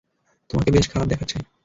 [0.49, 1.37] তোমাকে বেশ খারাপ দেখাচ্ছে।